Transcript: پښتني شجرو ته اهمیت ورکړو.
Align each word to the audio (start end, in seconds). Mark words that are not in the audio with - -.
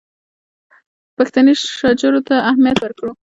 پښتني 1.17 1.53
شجرو 1.77 2.21
ته 2.27 2.35
اهمیت 2.49 2.77
ورکړو. 2.81 3.11